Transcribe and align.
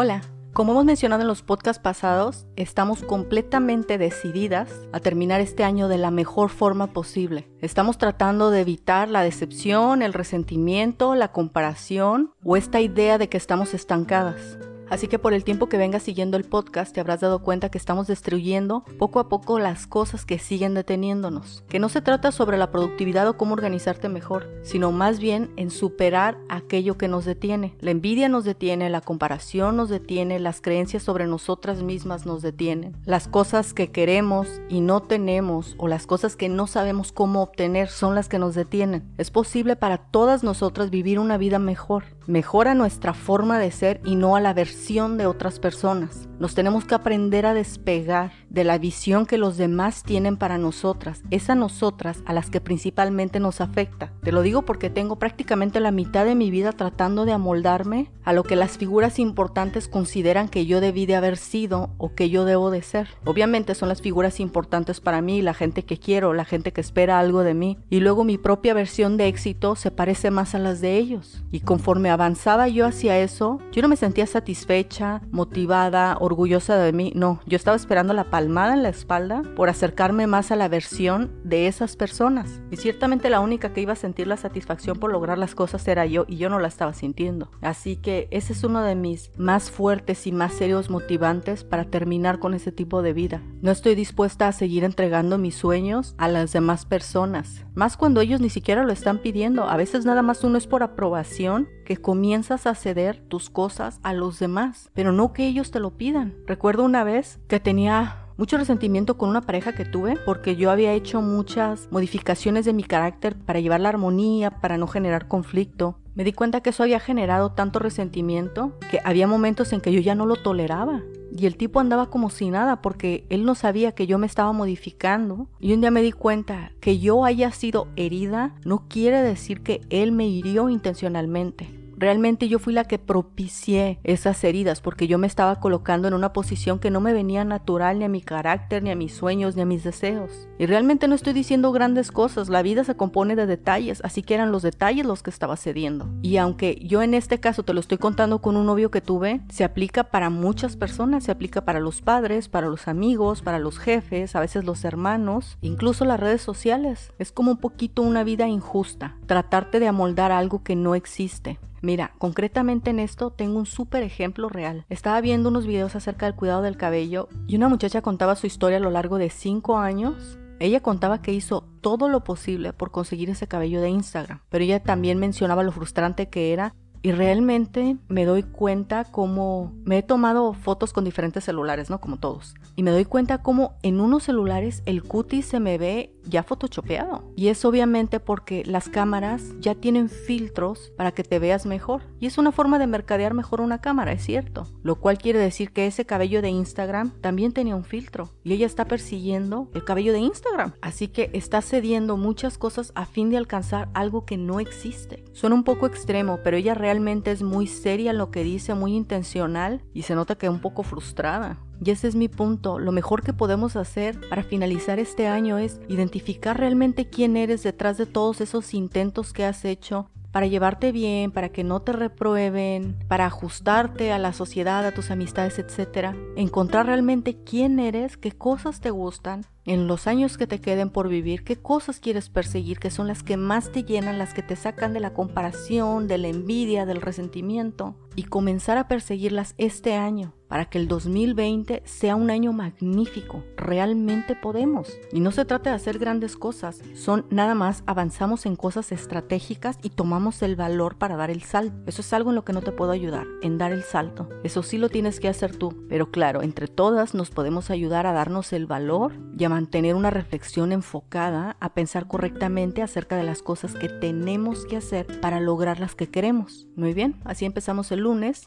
Hola. 0.00 0.22
Como 0.52 0.70
hemos 0.70 0.84
mencionado 0.84 1.22
en 1.22 1.26
los 1.26 1.42
podcasts 1.42 1.82
pasados, 1.82 2.46
estamos 2.54 3.02
completamente 3.02 3.98
decididas 3.98 4.70
a 4.92 5.00
terminar 5.00 5.40
este 5.40 5.64
año 5.64 5.88
de 5.88 5.98
la 5.98 6.12
mejor 6.12 6.50
forma 6.50 6.92
posible. 6.92 7.48
Estamos 7.60 7.98
tratando 7.98 8.52
de 8.52 8.60
evitar 8.60 9.08
la 9.08 9.22
decepción, 9.22 10.02
el 10.02 10.12
resentimiento, 10.12 11.16
la 11.16 11.32
comparación 11.32 12.32
o 12.44 12.56
esta 12.56 12.80
idea 12.80 13.18
de 13.18 13.28
que 13.28 13.38
estamos 13.38 13.74
estancadas. 13.74 14.56
Así 14.90 15.06
que 15.06 15.18
por 15.18 15.34
el 15.34 15.44
tiempo 15.44 15.68
que 15.68 15.76
vengas 15.76 16.02
siguiendo 16.02 16.36
el 16.36 16.44
podcast 16.44 16.94
te 16.94 17.00
habrás 17.00 17.20
dado 17.20 17.40
cuenta 17.40 17.68
que 17.68 17.78
estamos 17.78 18.06
destruyendo 18.06 18.84
poco 18.98 19.20
a 19.20 19.28
poco 19.28 19.58
las 19.58 19.86
cosas 19.86 20.24
que 20.24 20.38
siguen 20.38 20.74
deteniéndonos. 20.74 21.62
Que 21.68 21.78
no 21.78 21.90
se 21.90 22.00
trata 22.00 22.32
sobre 22.32 22.56
la 22.56 22.70
productividad 22.70 23.28
o 23.28 23.36
cómo 23.36 23.52
organizarte 23.52 24.08
mejor, 24.08 24.48
sino 24.62 24.90
más 24.90 25.18
bien 25.18 25.50
en 25.56 25.70
superar 25.70 26.38
aquello 26.48 26.96
que 26.96 27.08
nos 27.08 27.26
detiene. 27.26 27.76
La 27.80 27.90
envidia 27.90 28.30
nos 28.30 28.44
detiene, 28.44 28.88
la 28.88 29.02
comparación 29.02 29.76
nos 29.76 29.90
detiene, 29.90 30.38
las 30.38 30.62
creencias 30.62 31.02
sobre 31.02 31.26
nosotras 31.26 31.82
mismas 31.82 32.24
nos 32.24 32.40
detienen. 32.40 32.96
Las 33.04 33.28
cosas 33.28 33.74
que 33.74 33.90
queremos 33.90 34.48
y 34.70 34.80
no 34.80 35.02
tenemos 35.02 35.74
o 35.78 35.86
las 35.86 36.06
cosas 36.06 36.34
que 36.34 36.48
no 36.48 36.66
sabemos 36.66 37.12
cómo 37.12 37.42
obtener 37.42 37.88
son 37.88 38.14
las 38.14 38.28
que 38.28 38.38
nos 38.38 38.54
detienen. 38.54 39.04
Es 39.18 39.30
posible 39.30 39.76
para 39.76 39.98
todas 39.98 40.42
nosotras 40.42 40.88
vivir 40.88 41.18
una 41.18 41.36
vida 41.36 41.58
mejor, 41.58 42.04
mejor 42.26 42.68
a 42.68 42.74
nuestra 42.74 43.12
forma 43.12 43.58
de 43.58 43.70
ser 43.70 44.00
y 44.04 44.16
no 44.16 44.34
a 44.34 44.40
la 44.40 44.54
versión 44.54 44.77
de 44.88 45.26
otras 45.26 45.58
personas. 45.58 46.28
Nos 46.38 46.54
tenemos 46.54 46.84
que 46.84 46.94
aprender 46.94 47.44
a 47.44 47.52
despegar 47.52 48.32
de 48.48 48.64
la 48.64 48.78
visión 48.78 49.26
que 49.26 49.36
los 49.36 49.58
demás 49.58 50.02
tienen 50.02 50.36
para 50.38 50.56
nosotras. 50.56 51.20
Es 51.30 51.50
a 51.50 51.54
nosotras 51.54 52.22
a 52.24 52.32
las 52.32 52.48
que 52.48 52.60
principalmente 52.60 53.38
nos 53.38 53.60
afecta. 53.60 54.12
Te 54.22 54.32
lo 54.32 54.40
digo 54.40 54.62
porque 54.62 54.88
tengo 54.88 55.18
prácticamente 55.18 55.80
la 55.80 55.90
mitad 55.90 56.24
de 56.24 56.36
mi 56.36 56.50
vida 56.50 56.72
tratando 56.72 57.26
de 57.26 57.32
amoldarme 57.32 58.10
a 58.24 58.32
lo 58.32 58.44
que 58.44 58.56
las 58.56 58.78
figuras 58.78 59.18
importantes 59.18 59.88
consideran 59.88 60.48
que 60.48 60.64
yo 60.64 60.80
debí 60.80 61.06
de 61.06 61.16
haber 61.16 61.36
sido 61.36 61.90
o 61.98 62.14
que 62.14 62.30
yo 62.30 62.44
debo 62.44 62.70
de 62.70 62.82
ser. 62.82 63.08
Obviamente 63.24 63.74
son 63.74 63.88
las 63.88 64.00
figuras 64.00 64.38
importantes 64.38 65.00
para 65.00 65.20
mí, 65.20 65.42
la 65.42 65.54
gente 65.54 65.84
que 65.84 65.98
quiero, 65.98 66.32
la 66.32 66.44
gente 66.44 66.72
que 66.72 66.80
espera 66.80 67.18
algo 67.18 67.42
de 67.42 67.54
mí. 67.54 67.78
Y 67.90 68.00
luego 68.00 68.24
mi 68.24 68.38
propia 68.38 68.74
versión 68.74 69.16
de 69.16 69.26
éxito 69.26 69.74
se 69.74 69.90
parece 69.90 70.30
más 70.30 70.54
a 70.54 70.58
las 70.58 70.80
de 70.80 70.96
ellos. 70.96 71.42
Y 71.50 71.60
conforme 71.60 72.10
avanzaba 72.10 72.68
yo 72.68 72.86
hacia 72.86 73.18
eso, 73.18 73.58
yo 73.72 73.82
no 73.82 73.88
me 73.88 73.96
sentía 73.96 74.26
satisfecha 74.26 74.67
fecha, 74.68 75.22
motivada, 75.30 76.18
orgullosa 76.20 76.76
de 76.76 76.92
mí. 76.92 77.10
No, 77.14 77.40
yo 77.46 77.56
estaba 77.56 77.74
esperando 77.74 78.12
la 78.12 78.24
palmada 78.24 78.74
en 78.74 78.82
la 78.82 78.90
espalda 78.90 79.42
por 79.56 79.70
acercarme 79.70 80.26
más 80.26 80.50
a 80.50 80.56
la 80.56 80.68
versión 80.68 81.32
de 81.42 81.68
esas 81.68 81.96
personas. 81.96 82.60
Y 82.70 82.76
ciertamente 82.76 83.30
la 83.30 83.40
única 83.40 83.72
que 83.72 83.80
iba 83.80 83.94
a 83.94 83.96
sentir 83.96 84.26
la 84.26 84.36
satisfacción 84.36 84.98
por 84.98 85.10
lograr 85.10 85.38
las 85.38 85.54
cosas 85.54 85.88
era 85.88 86.04
yo 86.04 86.26
y 86.28 86.36
yo 86.36 86.50
no 86.50 86.58
la 86.58 86.68
estaba 86.68 86.92
sintiendo. 86.92 87.50
Así 87.62 87.96
que 87.96 88.28
ese 88.30 88.52
es 88.52 88.62
uno 88.62 88.82
de 88.82 88.94
mis 88.94 89.30
más 89.38 89.70
fuertes 89.70 90.26
y 90.26 90.32
más 90.32 90.52
serios 90.52 90.90
motivantes 90.90 91.64
para 91.64 91.86
terminar 91.86 92.38
con 92.38 92.52
ese 92.52 92.70
tipo 92.70 93.00
de 93.00 93.14
vida. 93.14 93.40
No 93.62 93.70
estoy 93.70 93.94
dispuesta 93.94 94.48
a 94.48 94.52
seguir 94.52 94.84
entregando 94.84 95.38
mis 95.38 95.54
sueños 95.54 96.14
a 96.18 96.28
las 96.28 96.52
demás 96.52 96.84
personas, 96.84 97.64
más 97.74 97.96
cuando 97.96 98.20
ellos 98.20 98.42
ni 98.42 98.50
siquiera 98.50 98.84
lo 98.84 98.92
están 98.92 99.18
pidiendo. 99.18 99.64
A 99.64 99.78
veces 99.78 100.04
nada 100.04 100.20
más 100.20 100.44
uno 100.44 100.58
es 100.58 100.66
por 100.66 100.82
aprobación 100.82 101.68
que 101.88 101.96
comienzas 101.96 102.66
a 102.66 102.74
ceder 102.74 103.18
tus 103.28 103.48
cosas 103.48 103.98
a 104.02 104.12
los 104.12 104.38
demás, 104.38 104.57
pero 104.94 105.12
no 105.12 105.32
que 105.32 105.46
ellos 105.46 105.70
te 105.70 105.80
lo 105.80 105.90
pidan. 105.90 106.34
Recuerdo 106.46 106.84
una 106.84 107.04
vez 107.04 107.38
que 107.48 107.60
tenía 107.60 108.24
mucho 108.36 108.56
resentimiento 108.56 109.18
con 109.18 109.28
una 109.28 109.40
pareja 109.40 109.74
que 109.74 109.84
tuve 109.84 110.16
porque 110.24 110.56
yo 110.56 110.70
había 110.70 110.92
hecho 110.92 111.20
muchas 111.20 111.88
modificaciones 111.90 112.64
de 112.64 112.72
mi 112.72 112.84
carácter 112.84 113.36
para 113.36 113.60
llevar 113.60 113.80
la 113.80 113.88
armonía, 113.88 114.50
para 114.50 114.78
no 114.78 114.86
generar 114.86 115.26
conflicto. 115.26 115.98
Me 116.14 116.24
di 116.24 116.32
cuenta 116.32 116.60
que 116.60 116.70
eso 116.70 116.82
había 116.82 117.00
generado 117.00 117.52
tanto 117.52 117.78
resentimiento 117.78 118.72
que 118.90 119.00
había 119.04 119.26
momentos 119.26 119.72
en 119.72 119.80
que 119.80 119.92
yo 119.92 120.00
ya 120.00 120.14
no 120.14 120.24
lo 120.26 120.36
toleraba. 120.36 121.02
Y 121.36 121.46
el 121.46 121.56
tipo 121.56 121.80
andaba 121.80 122.10
como 122.10 122.30
si 122.30 122.50
nada 122.50 122.80
porque 122.80 123.24
él 123.28 123.44
no 123.44 123.54
sabía 123.54 123.92
que 123.92 124.06
yo 124.06 124.18
me 124.18 124.26
estaba 124.26 124.52
modificando. 124.52 125.48
Y 125.60 125.72
un 125.74 125.80
día 125.80 125.90
me 125.90 126.02
di 126.02 126.12
cuenta 126.12 126.72
que 126.80 126.98
yo 126.98 127.24
haya 127.24 127.50
sido 127.52 127.88
herida 127.96 128.54
no 128.64 128.88
quiere 128.88 129.22
decir 129.22 129.62
que 129.62 129.80
él 129.90 130.12
me 130.12 130.26
hirió 130.26 130.68
intencionalmente. 130.68 131.77
Realmente 131.98 132.46
yo 132.46 132.60
fui 132.60 132.72
la 132.72 132.84
que 132.84 133.00
propicié 133.00 133.98
esas 134.04 134.44
heridas 134.44 134.80
porque 134.80 135.08
yo 135.08 135.18
me 135.18 135.26
estaba 135.26 135.56
colocando 135.56 136.06
en 136.06 136.14
una 136.14 136.32
posición 136.32 136.78
que 136.78 136.92
no 136.92 137.00
me 137.00 137.12
venía 137.12 137.44
natural 137.44 137.98
ni 137.98 138.04
a 138.04 138.08
mi 138.08 138.20
carácter, 138.20 138.84
ni 138.84 138.92
a 138.92 138.94
mis 138.94 139.12
sueños, 139.12 139.56
ni 139.56 139.62
a 139.62 139.66
mis 139.66 139.82
deseos. 139.82 140.48
Y 140.60 140.66
realmente 140.66 141.08
no 141.08 141.16
estoy 141.16 141.32
diciendo 141.32 141.72
grandes 141.72 142.12
cosas, 142.12 142.50
la 142.50 142.62
vida 142.62 142.84
se 142.84 142.96
compone 142.96 143.34
de 143.34 143.46
detalles, 143.46 144.00
así 144.04 144.22
que 144.22 144.34
eran 144.34 144.52
los 144.52 144.62
detalles 144.62 145.06
los 145.06 145.24
que 145.24 145.30
estaba 145.30 145.56
cediendo. 145.56 146.08
Y 146.22 146.36
aunque 146.36 146.80
yo 146.84 147.02
en 147.02 147.14
este 147.14 147.40
caso 147.40 147.64
te 147.64 147.74
lo 147.74 147.80
estoy 147.80 147.98
contando 147.98 148.40
con 148.40 148.56
un 148.56 148.66
novio 148.66 148.92
que 148.92 149.00
tuve, 149.00 149.40
se 149.48 149.64
aplica 149.64 150.04
para 150.04 150.30
muchas 150.30 150.76
personas, 150.76 151.24
se 151.24 151.32
aplica 151.32 151.64
para 151.64 151.80
los 151.80 152.00
padres, 152.00 152.48
para 152.48 152.68
los 152.68 152.86
amigos, 152.86 153.42
para 153.42 153.58
los 153.58 153.80
jefes, 153.80 154.36
a 154.36 154.40
veces 154.40 154.62
los 154.64 154.84
hermanos, 154.84 155.58
incluso 155.62 156.04
las 156.04 156.20
redes 156.20 156.42
sociales. 156.42 157.12
Es 157.18 157.32
como 157.32 157.50
un 157.50 157.58
poquito 157.58 158.02
una 158.02 158.22
vida 158.22 158.46
injusta, 158.46 159.16
tratarte 159.26 159.80
de 159.80 159.88
amoldar 159.88 160.30
algo 160.30 160.62
que 160.62 160.76
no 160.76 160.94
existe. 160.94 161.58
Mira, 161.80 162.12
concretamente 162.18 162.90
en 162.90 162.98
esto 162.98 163.30
tengo 163.30 163.58
un 163.58 163.66
súper 163.66 164.02
ejemplo 164.02 164.48
real. 164.48 164.84
Estaba 164.88 165.20
viendo 165.20 165.48
unos 165.48 165.66
videos 165.66 165.94
acerca 165.96 166.26
del 166.26 166.34
cuidado 166.34 166.62
del 166.62 166.76
cabello 166.76 167.28
y 167.46 167.56
una 167.56 167.68
muchacha 167.68 168.02
contaba 168.02 168.36
su 168.36 168.46
historia 168.46 168.78
a 168.78 168.80
lo 168.80 168.90
largo 168.90 169.18
de 169.18 169.30
5 169.30 169.78
años. 169.78 170.38
Ella 170.60 170.80
contaba 170.80 171.22
que 171.22 171.32
hizo 171.32 171.68
todo 171.80 172.08
lo 172.08 172.24
posible 172.24 172.72
por 172.72 172.90
conseguir 172.90 173.30
ese 173.30 173.46
cabello 173.46 173.80
de 173.80 173.90
Instagram, 173.90 174.40
pero 174.48 174.64
ella 174.64 174.82
también 174.82 175.18
mencionaba 175.18 175.62
lo 175.62 175.70
frustrante 175.70 176.28
que 176.28 176.52
era 176.52 176.74
y 177.00 177.12
realmente 177.12 177.96
me 178.08 178.24
doy 178.24 178.42
cuenta 178.42 179.04
cómo 179.04 179.72
me 179.84 179.98
he 179.98 180.02
tomado 180.02 180.52
fotos 180.52 180.92
con 180.92 181.04
diferentes 181.04 181.44
celulares, 181.44 181.90
¿no? 181.90 182.00
Como 182.00 182.18
todos. 182.18 182.54
Y 182.74 182.82
me 182.82 182.90
doy 182.90 183.04
cuenta 183.04 183.38
cómo 183.38 183.76
en 183.82 184.00
unos 184.00 184.24
celulares 184.24 184.82
el 184.84 185.04
cutis 185.04 185.46
se 185.46 185.60
me 185.60 185.78
ve 185.78 186.12
ya 186.28 186.42
photoshopeado. 186.42 187.24
Y 187.36 187.48
es 187.48 187.64
obviamente 187.64 188.20
porque 188.20 188.64
las 188.64 188.88
cámaras 188.88 189.54
ya 189.60 189.74
tienen 189.74 190.08
filtros 190.08 190.92
para 190.96 191.12
que 191.12 191.24
te 191.24 191.38
veas 191.38 191.66
mejor. 191.66 192.02
Y 192.20 192.26
es 192.26 192.38
una 192.38 192.52
forma 192.52 192.78
de 192.78 192.86
mercadear 192.86 193.34
mejor 193.34 193.60
una 193.60 193.80
cámara, 193.80 194.12
es 194.12 194.24
cierto. 194.24 194.66
Lo 194.82 194.96
cual 194.96 195.18
quiere 195.18 195.38
decir 195.38 195.72
que 195.72 195.86
ese 195.86 196.04
cabello 196.04 196.42
de 196.42 196.50
Instagram 196.50 197.10
también 197.20 197.52
tenía 197.52 197.76
un 197.76 197.84
filtro. 197.84 198.30
Y 198.44 198.52
ella 198.52 198.66
está 198.66 198.86
persiguiendo 198.86 199.70
el 199.74 199.84
cabello 199.84 200.12
de 200.12 200.20
Instagram. 200.20 200.74
Así 200.80 201.08
que 201.08 201.30
está 201.32 201.62
cediendo 201.62 202.16
muchas 202.16 202.58
cosas 202.58 202.92
a 202.94 203.06
fin 203.06 203.30
de 203.30 203.36
alcanzar 203.36 203.88
algo 203.94 204.24
que 204.24 204.36
no 204.36 204.60
existe. 204.60 205.24
Suena 205.32 205.54
un 205.56 205.64
poco 205.64 205.86
extremo, 205.86 206.40
pero 206.42 206.56
ella 206.56 206.74
realmente 206.74 207.30
es 207.30 207.42
muy 207.42 207.66
seria 207.66 208.10
en 208.10 208.18
lo 208.18 208.30
que 208.30 208.44
dice, 208.44 208.74
muy 208.74 208.94
intencional 208.94 209.82
y 209.94 210.02
se 210.02 210.14
nota 210.14 210.36
que 210.36 210.48
un 210.48 210.60
poco 210.60 210.82
frustrada. 210.82 211.58
Y 211.84 211.90
ese 211.90 212.08
es 212.08 212.14
mi 212.14 212.28
punto. 212.28 212.78
Lo 212.78 212.92
mejor 212.92 213.22
que 213.22 213.32
podemos 213.32 213.76
hacer 213.76 214.18
para 214.28 214.42
finalizar 214.42 214.98
este 214.98 215.28
año 215.28 215.58
es 215.58 215.80
identificar 215.88 216.58
realmente 216.58 217.08
quién 217.08 217.36
eres 217.36 217.62
detrás 217.62 217.98
de 217.98 218.06
todos 218.06 218.40
esos 218.40 218.74
intentos 218.74 219.32
que 219.32 219.44
has 219.44 219.64
hecho 219.64 220.10
para 220.32 220.46
llevarte 220.46 220.92
bien, 220.92 221.32
para 221.32 221.48
que 221.48 221.64
no 221.64 221.80
te 221.80 221.92
reprueben, 221.92 222.96
para 223.08 223.26
ajustarte 223.26 224.12
a 224.12 224.18
la 224.18 224.32
sociedad, 224.32 224.86
a 224.86 224.92
tus 224.92 225.10
amistades, 225.10 225.58
etc. 225.58 226.14
Encontrar 226.36 226.86
realmente 226.86 227.42
quién 227.44 227.78
eres, 227.78 228.16
qué 228.16 228.32
cosas 228.32 228.80
te 228.80 228.90
gustan, 228.90 229.46
en 229.64 229.86
los 229.86 230.06
años 230.06 230.38
que 230.38 230.46
te 230.46 230.60
queden 230.60 230.90
por 230.90 231.08
vivir, 231.08 231.44
qué 231.44 231.56
cosas 231.56 232.00
quieres 232.00 232.30
perseguir, 232.30 232.78
que 232.78 232.90
son 232.90 233.06
las 233.06 233.22
que 233.22 233.36
más 233.36 233.70
te 233.70 233.84
llenan, 233.84 234.18
las 234.18 234.34
que 234.34 234.42
te 234.42 234.56
sacan 234.56 234.92
de 234.92 235.00
la 235.00 235.12
comparación, 235.12 236.08
de 236.08 236.18
la 236.18 236.28
envidia, 236.28 236.86
del 236.86 237.02
resentimiento, 237.02 237.94
y 238.16 238.24
comenzar 238.24 238.78
a 238.78 238.88
perseguirlas 238.88 239.54
este 239.58 239.94
año 239.94 240.34
para 240.48 240.64
que 240.64 240.78
el 240.78 240.88
2020 240.88 241.82
sea 241.84 242.16
un 242.16 242.30
año 242.30 242.52
magnífico. 242.52 243.44
Realmente 243.56 244.34
podemos. 244.34 244.98
Y 245.12 245.20
no 245.20 245.30
se 245.30 245.44
trata 245.44 245.70
de 245.70 245.76
hacer 245.76 245.98
grandes 245.98 246.36
cosas, 246.36 246.80
son 246.94 247.26
nada 247.30 247.54
más 247.54 247.84
avanzamos 247.86 248.46
en 248.46 248.56
cosas 248.56 248.90
estratégicas 248.90 249.78
y 249.82 249.90
tomamos 249.90 250.42
el 250.42 250.56
valor 250.56 250.96
para 250.96 251.16
dar 251.16 251.30
el 251.30 251.42
salto. 251.42 251.76
Eso 251.86 252.00
es 252.00 252.12
algo 252.12 252.30
en 252.30 252.36
lo 252.36 252.44
que 252.44 252.52
no 252.52 252.62
te 252.62 252.72
puedo 252.72 252.90
ayudar, 252.90 253.26
en 253.42 253.58
dar 253.58 253.72
el 253.72 253.82
salto. 253.82 254.28
Eso 254.42 254.62
sí 254.62 254.78
lo 254.78 254.88
tienes 254.88 255.20
que 255.20 255.28
hacer 255.28 255.54
tú. 255.54 255.86
Pero 255.88 256.10
claro, 256.10 256.42
entre 256.42 256.66
todas 256.66 257.14
nos 257.14 257.30
podemos 257.30 257.70
ayudar 257.70 258.06
a 258.06 258.12
darnos 258.12 258.52
el 258.52 258.66
valor 258.66 259.12
mantener 259.58 259.96
una 259.96 260.10
reflexión 260.10 260.70
enfocada, 260.70 261.56
a 261.58 261.74
pensar 261.74 262.06
correctamente 262.06 262.80
acerca 262.80 263.16
de 263.16 263.24
las 263.24 263.42
cosas 263.42 263.74
que 263.74 263.88
tenemos 263.88 264.64
que 264.66 264.76
hacer 264.76 265.20
para 265.20 265.40
lograr 265.40 265.80
las 265.80 265.96
que 265.96 266.08
queremos. 266.08 266.68
Muy 266.76 266.94
bien, 266.94 267.16
así 267.24 267.44
empezamos 267.44 267.90
el 267.90 268.00
lunes 268.00 268.44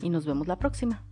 y 0.00 0.08
nos 0.08 0.24
vemos 0.24 0.46
la 0.46 0.58
próxima. 0.58 1.02